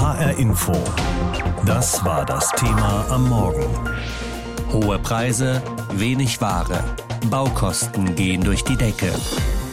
[0.00, 0.72] HR Info.
[1.66, 3.66] Das war das Thema am Morgen.
[4.72, 5.60] Hohe Preise,
[5.92, 6.84] wenig Ware.
[7.28, 9.10] Baukosten gehen durch die Decke.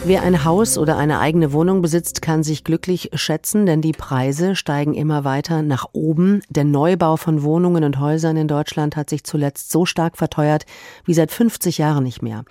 [0.04, 4.56] Wer ein Haus oder eine eigene Wohnung besitzt, kann sich glücklich schätzen, denn die Preise
[4.56, 6.42] steigen immer weiter nach oben.
[6.48, 10.66] Der Neubau von Wohnungen und Häusern in Deutschland hat sich zuletzt so stark verteuert
[11.04, 12.44] wie seit 50 Jahren nicht mehr.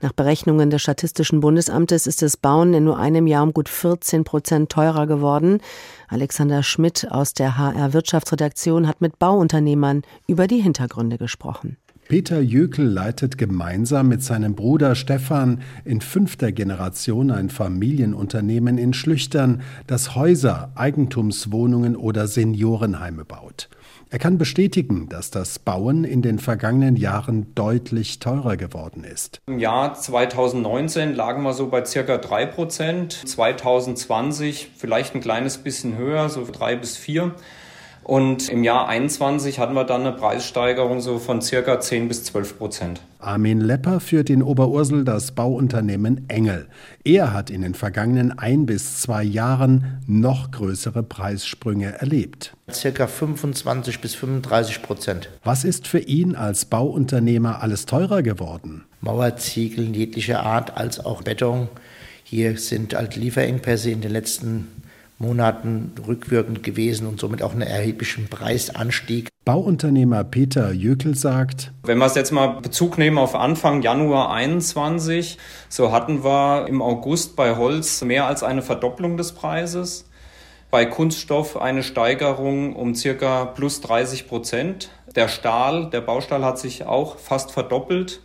[0.00, 4.22] Nach Berechnungen des Statistischen Bundesamtes ist das Bauen in nur einem Jahr um gut 14
[4.22, 5.58] Prozent teurer geworden.
[6.06, 11.78] Alexander Schmidt aus der HR Wirtschaftsredaktion hat mit Bauunternehmern über die Hintergründe gesprochen.
[12.08, 19.60] Peter Jökel leitet gemeinsam mit seinem Bruder Stefan in fünfter Generation ein Familienunternehmen in Schlüchtern,
[19.86, 23.68] das Häuser, Eigentumswohnungen oder Seniorenheime baut.
[24.10, 29.42] Er kann bestätigen, dass das Bauen in den vergangenen Jahren deutlich teurer geworden ist.
[29.46, 35.98] Im Jahr 2019 lagen wir so bei circa 3 Prozent, 2020 vielleicht ein kleines bisschen
[35.98, 37.34] höher, so 3 bis 4
[38.08, 42.56] und im Jahr 21 hatten wir dann eine Preissteigerung so von circa 10 bis 12
[42.56, 43.02] Prozent.
[43.18, 46.68] Armin Lepper führt in Oberursel das Bauunternehmen Engel.
[47.04, 52.56] Er hat in den vergangenen ein bis zwei Jahren noch größere Preissprünge erlebt.
[52.70, 55.28] Circa 25 bis 35 Prozent.
[55.44, 58.86] Was ist für ihn als Bauunternehmer alles teurer geworden?
[59.02, 61.68] Mauerziegel jeglicher Art als auch Beton.
[62.24, 64.68] Hier sind halt Lieferengpässe in den letzten
[65.18, 69.28] Monaten rückwirkend gewesen und somit auch einen erheblichen Preisanstieg.
[69.44, 75.38] Bauunternehmer Peter Jökel sagt, wenn wir es jetzt mal Bezug nehmen auf Anfang Januar 21,
[75.68, 80.08] so hatten wir im August bei Holz mehr als eine Verdopplung des Preises.
[80.70, 84.90] Bei Kunststoff eine Steigerung um circa plus 30 Prozent.
[85.16, 88.20] Der Stahl, der Baustahl hat sich auch fast verdoppelt.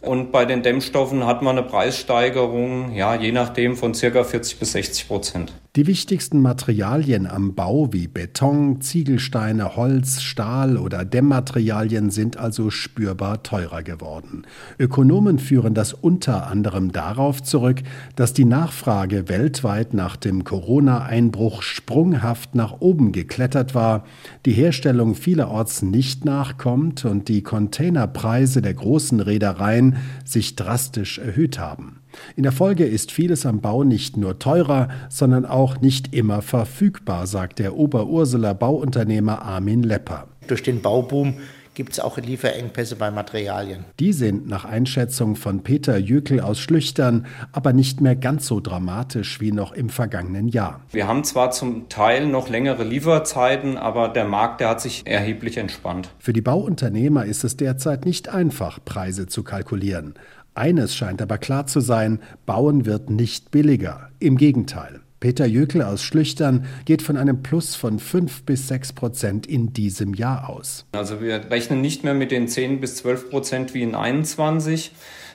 [0.00, 4.72] Und bei den Dämmstoffen hat man eine Preissteigerung, ja, je nachdem von circa 40 bis
[4.72, 5.52] 60 Prozent.
[5.74, 13.42] Die wichtigsten Materialien am Bau wie Beton, Ziegelsteine, Holz, Stahl oder Dämmmaterialien sind also spürbar
[13.42, 14.46] teurer geworden.
[14.78, 17.80] Ökonomen führen das unter anderem darauf zurück,
[18.16, 24.04] dass die Nachfrage weltweit nach dem Corona-Einbruch sprunghaft nach oben geklettert war,
[24.44, 29.96] die Herstellung vielerorts nicht nachkommt und die Containerpreise der großen Reedereien
[30.26, 32.01] sich drastisch erhöht haben.
[32.36, 37.26] In der Folge ist vieles am Bau nicht nur teurer, sondern auch nicht immer verfügbar,
[37.26, 40.28] sagt der Oberurseler Bauunternehmer Armin Lepper.
[40.46, 41.34] Durch den Bauboom
[41.74, 43.84] gibt es auch Lieferengpässe bei Materialien.
[43.98, 49.40] Die sind nach Einschätzung von Peter Jökel aus Schlüchtern aber nicht mehr ganz so dramatisch
[49.40, 50.80] wie noch im vergangenen Jahr.
[50.90, 55.56] Wir haben zwar zum Teil noch längere Lieferzeiten, aber der Markt, der hat sich erheblich
[55.56, 56.10] entspannt.
[56.18, 60.14] Für die Bauunternehmer ist es derzeit nicht einfach, Preise zu kalkulieren.
[60.54, 64.10] Eines scheint aber klar zu sein, Bauen wird nicht billiger.
[64.18, 65.00] Im Gegenteil.
[65.18, 70.14] Peter Jökel aus Schlüchtern geht von einem Plus von 5 bis 6 Prozent in diesem
[70.14, 70.84] Jahr aus.
[70.92, 74.90] Also wir rechnen nicht mehr mit den 10 bis 12 Prozent wie in 21,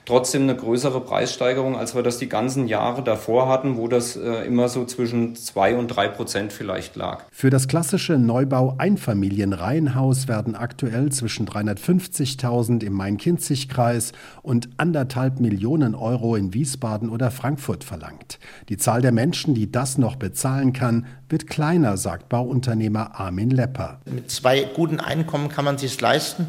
[0.08, 4.46] trotzdem eine größere Preissteigerung, als wir das die ganzen Jahre davor hatten, wo das äh,
[4.46, 7.26] immer so zwischen zwei und drei Prozent vielleicht lag.
[7.30, 16.54] Für das klassische Neubau-Einfamilienreihenhaus werden aktuell zwischen 350.000 im Main-Kinzig-Kreis und anderthalb Millionen Euro in
[16.54, 18.40] Wiesbaden oder Frankfurt verlangt.
[18.70, 24.00] Die Zahl der Menschen, die das noch bezahlen kann, wird kleiner, sagt Bauunternehmer Armin Lepper.
[24.06, 26.48] Mit zwei guten Einkommen kann man sich leisten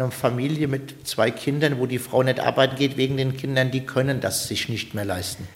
[0.00, 3.84] eine Familie mit zwei Kindern, wo die Frau nicht arbeiten geht wegen den Kindern, die
[3.84, 5.46] können das sich nicht mehr leisten.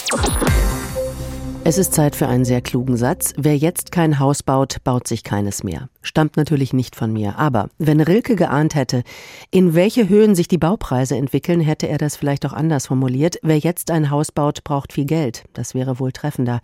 [1.66, 3.32] Es ist Zeit für einen sehr klugen Satz.
[3.38, 5.88] Wer jetzt kein Haus baut, baut sich keines mehr.
[6.02, 7.38] Stammt natürlich nicht von mir.
[7.38, 9.02] Aber wenn Rilke geahnt hätte,
[9.50, 13.38] in welche Höhen sich die Baupreise entwickeln, hätte er das vielleicht auch anders formuliert.
[13.42, 15.44] Wer jetzt ein Haus baut, braucht viel Geld.
[15.54, 16.60] Das wäre wohl treffender.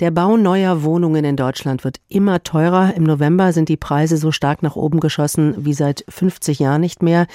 [0.00, 2.92] Der Bau neuer Wohnungen in Deutschland wird immer teurer.
[2.94, 7.02] Im November sind die Preise so stark nach oben geschossen wie seit 50 Jahren nicht
[7.02, 7.26] mehr.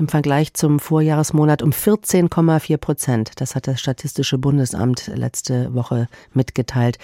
[0.00, 3.32] Im Vergleich zum Vorjahresmonat um 14,4 Prozent.
[3.36, 6.96] Das hat das Statistische Bundesamt letzte Woche mitgeteilt.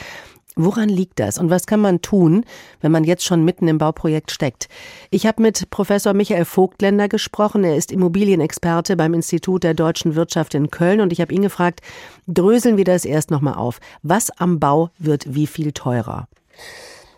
[0.55, 2.47] Woran liegt das und was kann man tun,
[2.81, 4.71] wenn man jetzt schon mitten im Bauprojekt steckt?
[5.11, 7.65] Ich habe mit Professor Michael Vogtländer gesprochen.
[7.65, 11.83] Er ist Immobilienexperte beim Institut der deutschen Wirtschaft in Köln und ich habe ihn gefragt,
[12.27, 13.79] dröseln wir das erst nochmal auf.
[14.03, 16.29] Was am Bau wird wie viel teurer?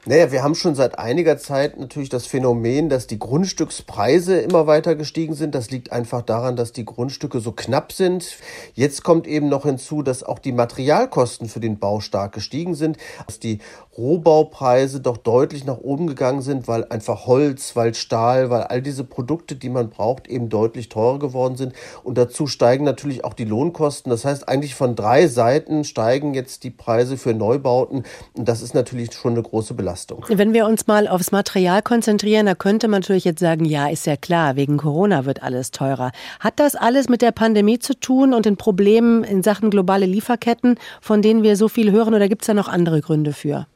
[0.09, 4.95] Naja, wir haben schon seit einiger Zeit natürlich das Phänomen, dass die Grundstückspreise immer weiter
[4.95, 5.55] gestiegen sind.
[5.55, 8.39] Das liegt einfach daran, dass die Grundstücke so knapp sind.
[8.73, 12.97] Jetzt kommt eben noch hinzu, dass auch die Materialkosten für den Bau stark gestiegen sind.
[13.27, 13.59] Dass die
[13.99, 19.03] Rohbaupreise doch deutlich nach oben gegangen sind, weil einfach Holz, weil Stahl, weil all diese
[19.03, 21.73] Produkte, die man braucht, eben deutlich teurer geworden sind.
[22.05, 24.11] Und dazu steigen natürlich auch die Lohnkosten.
[24.11, 28.05] Das heißt, eigentlich von drei Seiten steigen jetzt die Preise für Neubauten.
[28.35, 30.25] Und das ist natürlich schon eine große Belastung.
[30.29, 34.07] Wenn wir uns mal aufs Material konzentrieren, da könnte man natürlich jetzt sagen, ja, ist
[34.07, 36.13] ja klar, wegen Corona wird alles teurer.
[36.39, 40.77] Hat das alles mit der Pandemie zu tun und den Problemen in Sachen globale Lieferketten,
[41.01, 43.67] von denen wir so viel hören, oder gibt es da noch andere Gründe für?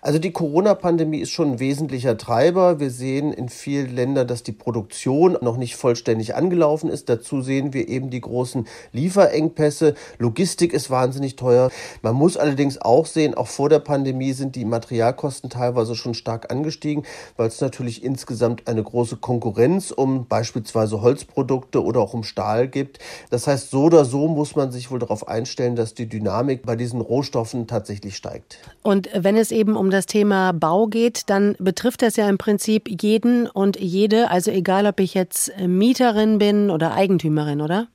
[0.00, 2.80] Also die Corona-Pandemie ist schon ein wesentlicher Treiber.
[2.80, 7.08] Wir sehen in vielen Ländern, dass die Produktion noch nicht vollständig angelaufen ist.
[7.08, 9.94] Dazu sehen wir eben die großen Lieferengpässe.
[10.18, 11.70] Logistik ist wahnsinnig teuer.
[12.02, 16.50] Man muss allerdings auch sehen, auch vor der Pandemie sind die Materialkosten teilweise schon stark
[16.50, 17.04] angestiegen,
[17.36, 22.98] weil es natürlich insgesamt eine große Konkurrenz um beispielsweise Holzprodukte oder auch um Stahl gibt.
[23.30, 26.76] Das heißt, so oder so muss man sich wohl darauf einstellen, dass die Dynamik bei
[26.76, 28.58] diesen Rohstoffen tatsächlich steigt.
[28.82, 32.88] Und wenn es eben um das Thema Bau geht, dann betrifft das ja im Prinzip
[33.02, 37.88] jeden und jede, also egal ob ich jetzt Mieterin bin oder Eigentümerin, oder?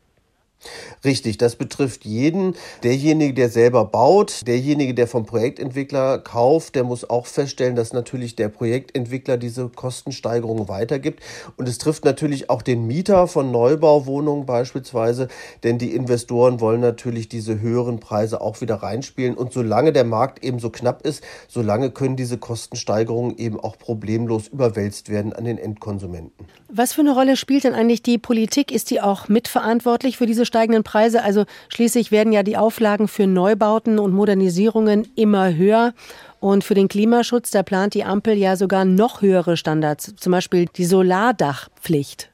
[1.05, 2.55] Richtig, das betrifft jeden.
[2.83, 8.35] Derjenige, der selber baut, derjenige, der vom Projektentwickler kauft, der muss auch feststellen, dass natürlich
[8.35, 11.23] der Projektentwickler diese Kostensteigerungen weitergibt.
[11.55, 15.29] Und es trifft natürlich auch den Mieter von Neubauwohnungen beispielsweise,
[15.63, 19.35] denn die Investoren wollen natürlich diese höheren Preise auch wieder reinspielen.
[19.35, 24.49] Und solange der Markt eben so knapp ist, solange können diese Kostensteigerungen eben auch problemlos
[24.49, 26.47] überwälzt werden an den Endkonsumenten.
[26.67, 28.71] Was für eine Rolle spielt denn eigentlich die Politik?
[28.71, 31.23] Ist die auch mitverantwortlich für diese steigenden Preise?
[31.23, 35.93] Also schließlich werden ja die Auflagen für Neubauten und Modernisierungen immer höher.
[36.41, 40.65] Und für den Klimaschutz, da plant die Ampel ja sogar noch höhere Standards, zum Beispiel
[40.75, 42.29] die Solardachpflicht.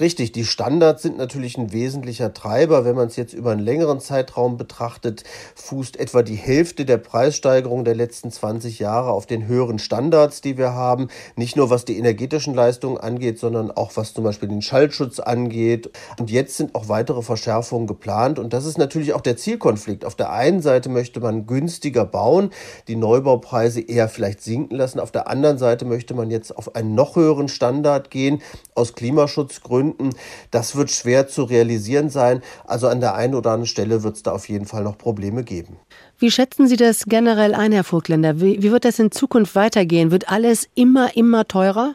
[0.00, 2.84] Richtig, die Standards sind natürlich ein wesentlicher Treiber.
[2.84, 5.24] Wenn man es jetzt über einen längeren Zeitraum betrachtet,
[5.56, 10.56] fußt etwa die Hälfte der Preissteigerung der letzten 20 Jahre auf den höheren Standards, die
[10.56, 11.08] wir haben.
[11.34, 15.90] Nicht nur was die energetischen Leistungen angeht, sondern auch was zum Beispiel den Schallschutz angeht.
[16.20, 18.38] Und jetzt sind auch weitere Verschärfungen geplant.
[18.38, 20.04] Und das ist natürlich auch der Zielkonflikt.
[20.04, 22.50] Auf der einen Seite möchte man günstiger bauen,
[22.86, 25.00] die Neubaupreise eher vielleicht sinken lassen.
[25.00, 28.42] Auf der anderen Seite möchte man jetzt auf einen noch höheren Standard gehen,
[28.76, 30.16] aus Klimaschutzgründen Gründen.
[30.50, 32.42] Das wird schwer zu realisieren sein.
[32.66, 35.44] Also an der einen oder anderen Stelle wird es da auf jeden Fall noch Probleme
[35.44, 35.76] geben.
[36.18, 38.40] Wie schätzen Sie das generell ein, Herr Vogtländer?
[38.40, 40.10] Wie, wie wird das in Zukunft weitergehen?
[40.10, 41.94] Wird alles immer, immer teurer?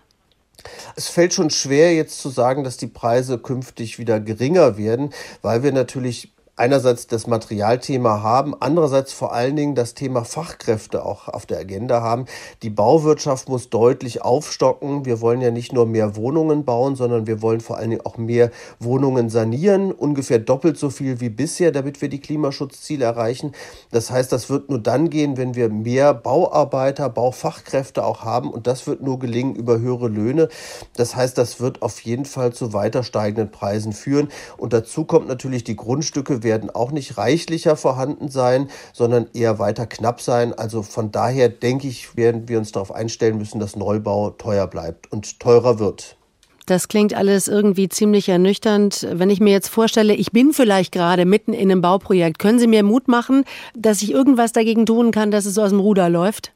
[0.96, 5.10] Es fällt schon schwer, jetzt zu sagen, dass die Preise künftig wieder geringer werden,
[5.42, 11.28] weil wir natürlich einerseits das Materialthema haben, andererseits vor allen Dingen das Thema Fachkräfte auch
[11.28, 12.26] auf der Agenda haben.
[12.62, 15.04] Die Bauwirtschaft muss deutlich aufstocken.
[15.06, 18.18] Wir wollen ja nicht nur mehr Wohnungen bauen, sondern wir wollen vor allen Dingen auch
[18.18, 23.54] mehr Wohnungen sanieren, ungefähr doppelt so viel wie bisher, damit wir die Klimaschutzziele erreichen.
[23.90, 28.68] Das heißt, das wird nur dann gehen, wenn wir mehr Bauarbeiter, Baufachkräfte auch haben und
[28.68, 30.50] das wird nur gelingen über höhere Löhne.
[30.96, 35.28] Das heißt, das wird auf jeden Fall zu weiter steigenden Preisen führen und dazu kommt
[35.28, 40.54] natürlich die Grundstücke werden auch nicht reichlicher vorhanden sein, sondern eher weiter knapp sein.
[40.54, 45.12] Also von daher denke ich, werden wir uns darauf einstellen müssen, dass Neubau teuer bleibt
[45.12, 46.18] und teurer wird.
[46.66, 49.06] Das klingt alles irgendwie ziemlich ernüchternd.
[49.12, 52.68] Wenn ich mir jetzt vorstelle, ich bin vielleicht gerade mitten in einem Bauprojekt, können Sie
[52.68, 53.44] mir Mut machen,
[53.76, 56.54] dass ich irgendwas dagegen tun kann, dass es so aus dem Ruder läuft?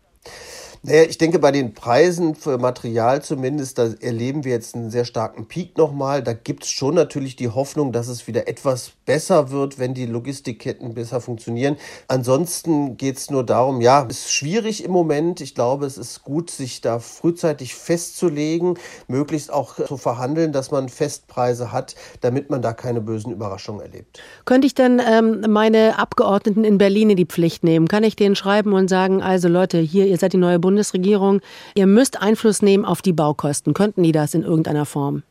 [0.83, 5.05] Naja, ich denke, bei den Preisen für Material zumindest, da erleben wir jetzt einen sehr
[5.05, 6.23] starken Peak nochmal.
[6.23, 10.05] Da gibt es schon natürlich die Hoffnung, dass es wieder etwas besser wird, wenn die
[10.05, 11.77] Logistikketten besser funktionieren.
[12.07, 15.41] Ansonsten geht es nur darum, ja, es ist schwierig im Moment.
[15.41, 18.75] Ich glaube, es ist gut, sich da frühzeitig festzulegen,
[19.07, 24.21] möglichst auch zu verhandeln, dass man Festpreise hat, damit man da keine bösen Überraschungen erlebt.
[24.45, 27.87] Könnte ich denn ähm, meine Abgeordneten in Berlin in die Pflicht nehmen?
[27.87, 31.41] Kann ich denen schreiben und sagen, also Leute, hier, ihr seid die neue Bundes Bundesregierung,
[31.73, 33.73] ihr müsst Einfluss nehmen auf die Baukosten.
[33.73, 35.23] Könnten die das in irgendeiner Form?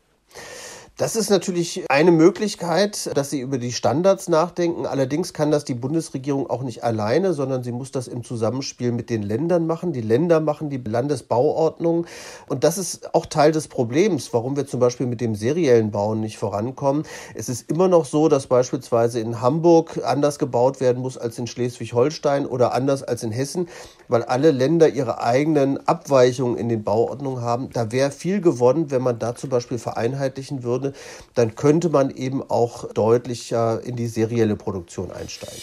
[0.99, 4.87] Das ist natürlich eine Möglichkeit, dass sie über die Standards nachdenken.
[4.87, 9.11] Allerdings kann das die Bundesregierung auch nicht alleine, sondern sie muss das im Zusammenspiel mit
[9.11, 9.93] den Ländern machen.
[9.93, 12.07] Die Länder machen die Landesbauordnung.
[12.49, 16.23] Und das ist auch Teil des Problems, warum wir zum Beispiel mit dem seriellen Bauen
[16.23, 17.03] nicht vorankommen.
[17.35, 21.47] Es ist immer noch so, dass beispielsweise in Hamburg anders gebaut werden muss als in
[21.47, 23.69] Schleswig-Holstein oder anders als in Hessen,
[24.09, 27.69] weil alle Länder ihre eigenen Abweichungen in den Bauordnungen haben.
[27.75, 30.99] Da wäre viel gewonnen, wenn man da zum Beispiel vereinheitlichen würde würde,
[31.35, 35.63] dann könnte man eben auch deutlicher in die serielle Produktion einsteigen.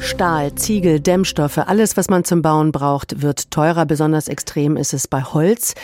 [0.00, 3.86] Stahl, Ziegel, Dämmstoffe, alles, was man zum Bauen braucht, wird teurer.
[3.86, 5.74] Besonders extrem ist es bei Holz.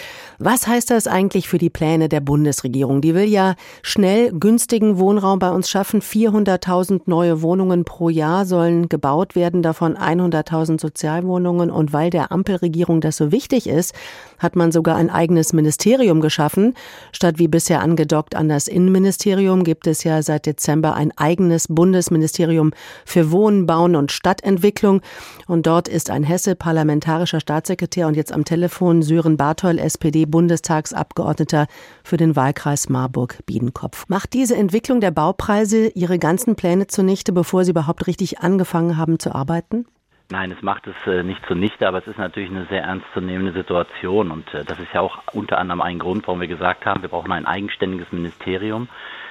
[0.41, 3.01] Was heißt das eigentlich für die Pläne der Bundesregierung?
[3.01, 6.01] Die will ja schnell günstigen Wohnraum bei uns schaffen.
[6.01, 11.73] 400.000 neue Wohnungen pro Jahr sollen gebaut werden, davon 100.000 Sozialwohnungen.
[11.73, 13.97] Und weil der Ampelregierung das so wichtig ist,
[14.39, 16.75] hat man sogar ein eigenes Ministerium geschaffen.
[17.11, 22.71] Statt wie bisher angedockt an das Innenministerium gibt es ja seit Dezember ein eigenes Bundesministerium
[23.05, 25.01] für Wohnen, Bauen und Stadtentwicklung.
[25.49, 29.81] Und dort ist ein Hesse parlamentarischer Staatssekretär und jetzt am Telefon Sören Barthol,
[30.29, 31.67] SPD-Bundestagsabgeordneter
[32.05, 34.09] für den Wahlkreis Marburg-Biedenkopf.
[34.09, 39.19] Macht diese Entwicklung der Baupreise Ihre ganzen Pläne zunichte, bevor Sie überhaupt richtig angefangen haben
[39.19, 39.87] zu arbeiten?
[40.31, 44.31] Nein, es macht es äh, nicht zunichte, aber es ist natürlich eine sehr ernstzunehmende Situation
[44.31, 47.09] und äh, das ist ja auch unter anderem ein Grund, warum wir gesagt haben, wir
[47.09, 48.89] brauchen ein eigenständiges Ministerium.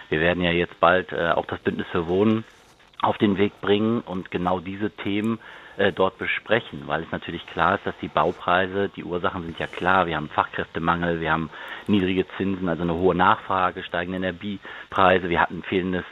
[0.10, 2.46] Wir werden ja jetzt bald äh, auch das Bündnis für Wohnen
[3.04, 5.38] auf den Weg bringen und genau diese Themen
[5.78, 9.68] äh, dort besprechen, weil es natürlich klar ist, dass die Baupreise, die Ursachen sind ja
[9.68, 10.08] klar.
[10.08, 11.50] Wir haben Fachkräftemangel, wir haben
[11.88, 16.06] niedrige Zinsen, also eine hohe Nachfrage, steigende Energiepreise, wir hatten fehlendes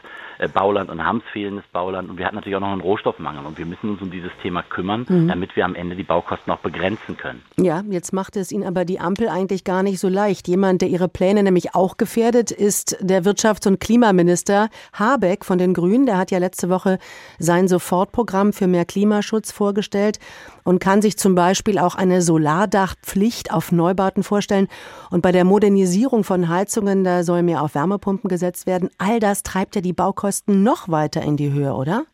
[0.54, 3.58] Bauland und haben es fehlendes Bauland und wir hatten natürlich auch noch einen Rohstoffmangel und
[3.58, 5.28] wir müssen uns um dieses Thema kümmern, mhm.
[5.28, 7.42] damit wir am Ende die Baukosten auch begrenzen können.
[7.58, 10.48] Ja, jetzt macht es Ihnen aber die Ampel eigentlich gar nicht so leicht.
[10.48, 15.74] Jemand, der Ihre Pläne nämlich auch gefährdet, ist der Wirtschafts- und Klimaminister Habeck von den
[15.74, 16.06] Grünen.
[16.06, 17.00] Der hat ja letzte Woche
[17.40, 20.20] sein Sofortprogramm für mehr Klimaschutz vorgestellt
[20.64, 24.68] und kann sich zum Beispiel auch eine Solardachpflicht auf Neubauten vorstellen.
[25.12, 28.90] Und bei der Modernisierung von Heizungen, da soll mehr auf Wärmepumpen gesetzt werden.
[28.98, 32.06] All das treibt ja die Baukosten noch weiter in die Höhe, oder?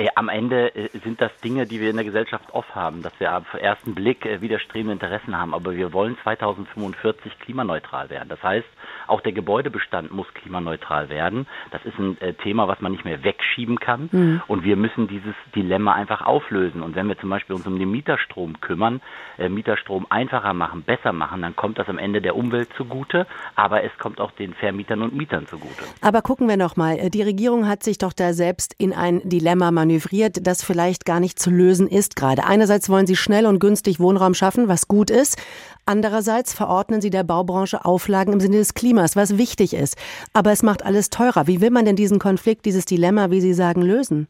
[0.00, 3.12] Äh, am Ende äh, sind das Dinge, die wir in der Gesellschaft oft haben, dass
[3.18, 5.54] wir auf ersten Blick äh, widerstrebende Interessen haben.
[5.54, 8.28] Aber wir wollen 2045 klimaneutral werden.
[8.28, 8.66] Das heißt,
[9.08, 11.46] auch der Gebäudebestand muss klimaneutral werden.
[11.72, 14.08] Das ist ein Thema, was man nicht mehr wegschieben kann.
[14.12, 14.42] Mhm.
[14.46, 16.82] Und wir müssen dieses Dilemma einfach auflösen.
[16.82, 19.00] Und wenn wir zum Beispiel uns um den Mieterstrom kümmern,
[19.38, 23.26] Mieterstrom einfacher machen, besser machen, dann kommt das am Ende der Umwelt zugute,
[23.56, 25.84] aber es kommt auch den Vermietern und Mietern zugute.
[26.02, 27.08] Aber gucken wir noch mal.
[27.10, 31.38] Die Regierung hat sich doch da selbst in ein Dilemma manövriert, das vielleicht gar nicht
[31.38, 32.44] zu lösen ist gerade.
[32.44, 35.40] Einerseits wollen sie schnell und günstig Wohnraum schaffen, was gut ist.
[35.86, 39.96] Andererseits verordnen sie der Baubranche Auflagen im Sinne des Klimas, was wichtig ist.
[40.32, 41.46] Aber es macht alles teurer.
[41.46, 44.28] Wie will man denn diesen Konflikt, dieses Dilemma, wie Sie sagen, lösen?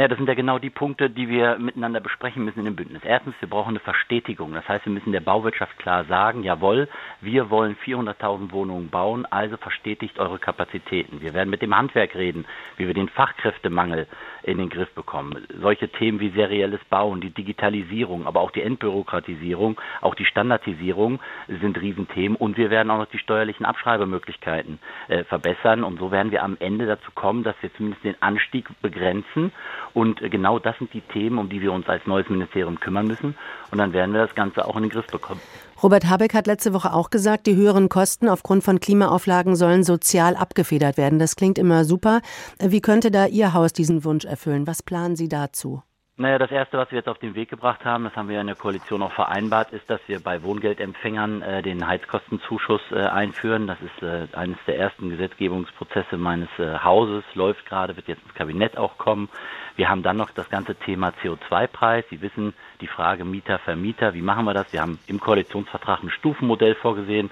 [0.00, 3.02] Ja, das sind ja genau die Punkte, die wir miteinander besprechen müssen in dem Bündnis.
[3.04, 4.54] Erstens, wir brauchen eine Verstetigung.
[4.54, 6.88] Das heißt, wir müssen der Bauwirtschaft klar sagen, jawohl,
[7.20, 11.20] wir wollen 400.000 Wohnungen bauen, also verstetigt eure Kapazitäten.
[11.20, 12.46] Wir werden mit dem Handwerk reden,
[12.78, 14.06] wie wir den Fachkräftemangel
[14.42, 15.46] in den Griff bekommen.
[15.60, 21.80] Solche Themen wie serielles Bauen, die Digitalisierung, aber auch die Entbürokratisierung, auch die Standardisierung sind
[21.80, 24.78] Riesenthemen und wir werden auch noch die steuerlichen Abschreibemöglichkeiten
[25.08, 28.68] äh, verbessern und so werden wir am Ende dazu kommen, dass wir zumindest den Anstieg
[28.82, 29.52] begrenzen
[29.94, 33.34] und genau das sind die Themen, um die wir uns als neues Ministerium kümmern müssen.
[33.70, 35.40] Und dann werden wir das Ganze auch in den Griff bekommen.
[35.82, 40.36] Robert Habeck hat letzte Woche auch gesagt, die höheren Kosten aufgrund von Klimaauflagen sollen sozial
[40.36, 41.18] abgefedert werden.
[41.18, 42.20] Das klingt immer super.
[42.58, 44.66] Wie könnte da Ihr Haus diesen Wunsch erfüllen?
[44.66, 45.82] Was planen Sie dazu?
[46.18, 48.46] Naja, das Erste, was wir jetzt auf den Weg gebracht haben, das haben wir in
[48.46, 53.66] der Koalition auch vereinbart, ist, dass wir bei Wohngeldempfängern äh, den Heizkostenzuschuss äh, einführen.
[53.66, 58.34] Das ist äh, eines der ersten Gesetzgebungsprozesse meines äh, Hauses, läuft gerade, wird jetzt ins
[58.34, 59.30] Kabinett auch kommen.
[59.76, 62.04] Wir haben dann noch das ganze Thema CO2-Preis.
[62.10, 64.72] Sie wissen, die Frage Mieter, Vermieter, wie machen wir das?
[64.72, 67.30] Wir haben im Koalitionsvertrag ein Stufenmodell vorgesehen.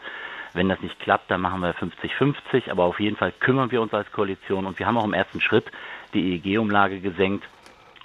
[0.55, 3.93] Wenn das nicht klappt, dann machen wir 50-50, aber auf jeden Fall kümmern wir uns
[3.93, 5.67] als Koalition und wir haben auch im ersten Schritt
[6.15, 7.47] die EEG-Umlage gesenkt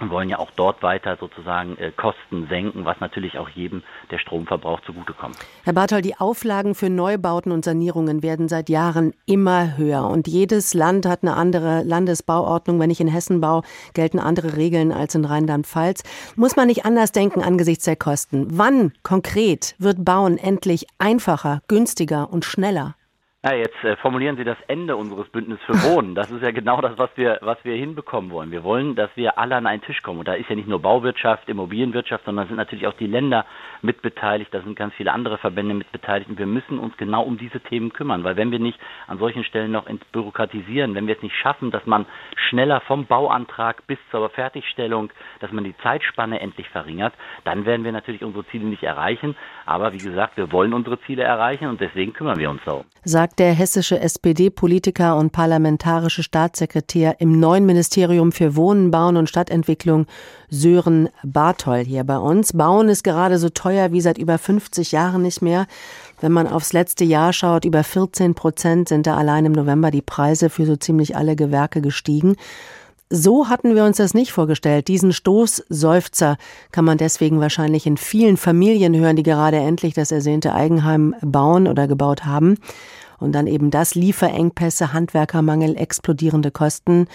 [0.00, 4.18] und wollen ja auch dort weiter sozusagen äh, Kosten senken, was natürlich auch jedem, der
[4.18, 5.36] Strom verbraucht, zugutekommt.
[5.62, 10.74] Herr Bartol, die Auflagen für Neubauten und Sanierungen werden seit Jahren immer höher und jedes
[10.74, 12.80] Land hat eine andere Landesbauordnung.
[12.80, 13.62] Wenn ich in Hessen baue,
[13.94, 16.02] gelten andere Regeln als in Rheinland-Pfalz.
[16.36, 18.48] Muss man nicht anders denken angesichts der Kosten?
[18.50, 22.94] Wann konkret wird Bauen endlich einfacher, günstiger und schneller?
[23.44, 26.14] Ja, jetzt äh, formulieren Sie das Ende unseres Bündnisses für Wohnen.
[26.24, 28.50] Das ist ja genau das, was wir, was wir hinbekommen wollen.
[28.50, 30.20] Wir wollen, dass wir alle an einen Tisch kommen.
[30.20, 33.44] Und da ist ja nicht nur Bauwirtschaft, Immobilienwirtschaft, sondern sind natürlich auch die Länder
[33.82, 34.54] mitbeteiligt.
[34.54, 36.30] Da sind ganz viele andere Verbände mitbeteiligt.
[36.30, 38.24] Und wir müssen uns genau um diese Themen kümmern.
[38.24, 41.84] Weil wenn wir nicht an solchen Stellen noch entbürokratisieren, wenn wir es nicht schaffen, dass
[41.84, 42.06] man
[42.48, 45.10] schneller vom Bauantrag bis zur Fertigstellung,
[45.40, 47.12] dass man die Zeitspanne endlich verringert,
[47.44, 49.36] dann werden wir natürlich unsere Ziele nicht erreichen.
[49.66, 52.84] Aber wie gesagt, wir wollen unsere Ziele erreichen und deswegen kümmern wir uns darum.
[53.02, 59.28] Sagt sagt der hessische SPD-Politiker und parlamentarische Staatssekretär im neuen Ministerium für Wohnen, Bauen und
[59.28, 60.06] Stadtentwicklung
[60.50, 62.52] Sören Barthol hier bei uns.
[62.52, 65.66] Bauen ist gerade so teuer wie seit über 50 Jahren nicht mehr.
[66.20, 70.02] Wenn man aufs letzte Jahr schaut, über 14 Prozent sind da allein im November die
[70.02, 72.36] Preise für so ziemlich alle Gewerke gestiegen.
[73.10, 74.86] So hatten wir uns das nicht vorgestellt.
[74.86, 76.36] Diesen Stoßseufzer
[76.70, 81.66] kann man deswegen wahrscheinlich in vielen Familien hören, die gerade endlich das ersehnte Eigenheim bauen
[81.66, 82.58] oder gebaut haben.
[83.18, 87.06] Und dann eben das Lieferengpässe, Handwerkermangel, explodierende Kosten.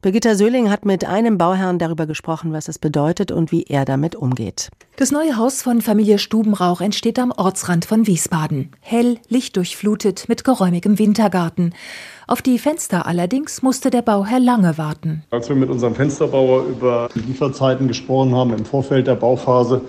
[0.00, 4.14] Birgitta Söhling hat mit einem Bauherrn darüber gesprochen, was es bedeutet und wie er damit
[4.14, 4.68] umgeht.
[4.94, 8.70] Das neue Haus von Familie Stubenrauch entsteht am Ortsrand von Wiesbaden.
[8.80, 11.74] Hell, lichtdurchflutet, mit geräumigem Wintergarten.
[12.28, 15.24] Auf die Fenster allerdings musste der Bauherr lange warten.
[15.30, 19.80] Als wir mit unserem Fensterbauer über die Lieferzeiten gesprochen haben im Vorfeld der Bauphase,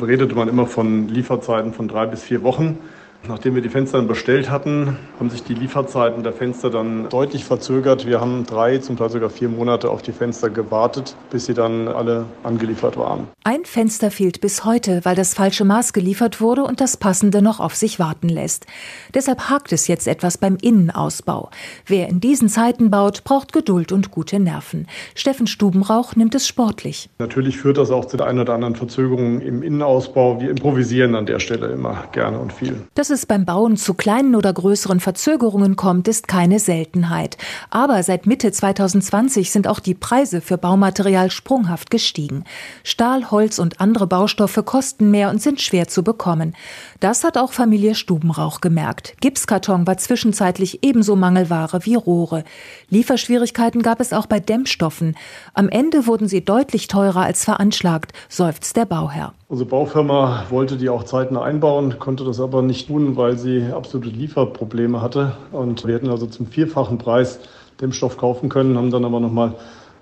[0.00, 2.78] redete man immer von Lieferzeiten von drei bis vier Wochen.
[3.26, 7.44] Nachdem wir die Fenster dann bestellt hatten, haben sich die Lieferzeiten der Fenster dann deutlich
[7.44, 8.06] verzögert.
[8.06, 11.88] Wir haben drei, zum Teil sogar vier Monate auf die Fenster gewartet, bis sie dann
[11.88, 13.28] alle angeliefert waren.
[13.44, 17.60] Ein Fenster fehlt bis heute, weil das falsche Maß geliefert wurde und das passende noch
[17.60, 18.66] auf sich warten lässt.
[19.14, 21.50] Deshalb hakt es jetzt etwas beim Innenausbau.
[21.86, 24.86] Wer in diesen Zeiten baut, braucht Geduld und gute Nerven.
[25.14, 27.10] Steffen Stubenrauch nimmt es sportlich.
[27.18, 30.40] Natürlich führt das auch zu der einen oder anderen Verzögerung im Innenausbau.
[30.40, 32.82] Wir improvisieren an der Stelle immer gerne und viel.
[32.94, 37.38] Das dass es beim Bauen zu kleinen oder größeren Verzögerungen kommt, ist keine Seltenheit.
[37.70, 42.44] Aber seit Mitte 2020 sind auch die Preise für Baumaterial sprunghaft gestiegen.
[42.84, 46.54] Stahl, Holz und andere Baustoffe kosten mehr und sind schwer zu bekommen.
[47.00, 49.14] Das hat auch Familie Stubenrauch gemerkt.
[49.20, 52.42] Gipskarton war zwischenzeitlich ebenso Mangelware wie Rohre.
[52.90, 55.16] Lieferschwierigkeiten gab es auch bei Dämmstoffen.
[55.54, 59.32] Am Ende wurden sie deutlich teurer als veranschlagt, seufzt der Bauherr.
[59.46, 64.08] Unsere Baufirma wollte die auch zeitnah einbauen, konnte das aber nicht tun, weil sie absolute
[64.08, 65.36] Lieferprobleme hatte.
[65.52, 67.38] Und wir hätten also zum vierfachen Preis
[67.80, 69.54] Dämmstoff kaufen können, haben dann aber nochmal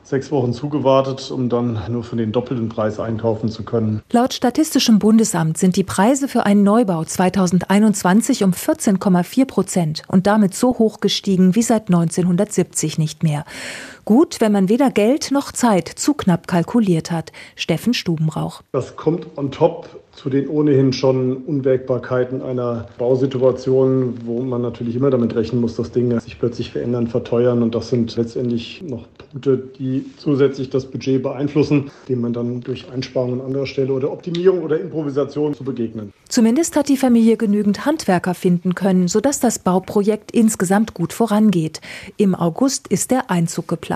[0.07, 4.03] sechs Wochen zugewartet, um dann nur für den doppelten Preis einkaufen zu können.
[4.13, 10.55] Laut Statistischem Bundesamt sind die Preise für einen Neubau 2021 um 14,4 Prozent und damit
[10.55, 13.45] so hoch gestiegen wie seit 1970 nicht mehr.
[14.07, 17.33] Gut, wenn man weder Geld noch Zeit zu knapp kalkuliert hat.
[17.57, 18.63] Steffen Stubenrauch.
[18.71, 25.11] Das kommt on top zu den ohnehin schon Unwägbarkeiten einer Bausituation, wo man natürlich immer
[25.11, 27.65] damit rechnen muss, dass Dinge sich plötzlich verändern, verteuern.
[27.65, 32.89] Und das sind letztendlich noch Punkte, die zusätzlich das Budget beeinflussen, dem man dann durch
[32.91, 36.13] Einsparungen an anderer Stelle oder Optimierung oder Improvisation zu begegnen.
[36.29, 41.81] Zumindest hat die Familie genügend Handwerker finden können, sodass das Bauprojekt insgesamt gut vorangeht.
[42.17, 43.96] Im August ist der Einzug geplant